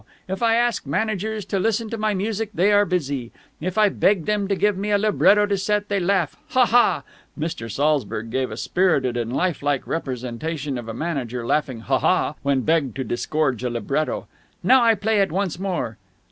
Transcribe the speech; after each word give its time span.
If 0.27 0.41
I 0.41 0.55
ask 0.55 0.87
managers 0.87 1.45
to 1.45 1.59
listen 1.59 1.87
to 1.91 1.97
my 1.99 2.15
music, 2.15 2.49
they 2.55 2.71
are 2.71 2.85
busy! 2.87 3.31
If 3.59 3.77
I 3.77 3.89
beg 3.89 4.25
them 4.25 4.47
to 4.47 4.55
give 4.55 4.75
me 4.75 4.89
a 4.89 4.97
libretto 4.97 5.45
to 5.45 5.55
set, 5.59 5.89
they 5.89 5.99
laugh 5.99 6.35
ha! 6.47 6.65
ha!" 6.65 7.03
Mr. 7.39 7.69
Saltzburg 7.69 8.31
gave 8.31 8.49
a 8.49 8.57
spirited 8.57 9.15
and 9.15 9.31
lifelike 9.31 9.85
representation 9.85 10.79
of 10.79 10.87
a 10.87 10.93
manager 10.95 11.45
laughing 11.45 11.81
ha 11.81 11.99
ha 11.99 12.33
when 12.41 12.61
begged 12.61 12.95
to 12.95 13.03
disgorge 13.03 13.63
a 13.63 13.69
libretto. 13.69 14.25
"Now 14.63 14.83
I 14.83 14.95
play 14.95 15.19
it 15.21 15.31
once 15.31 15.59
more!" 15.59 15.99